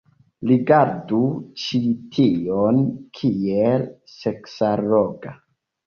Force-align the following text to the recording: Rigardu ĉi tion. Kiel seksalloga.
Rigardu 0.51 1.19
ĉi 1.65 1.83
tion. 2.17 2.83
Kiel 3.21 3.89
seksalloga. 4.19 5.41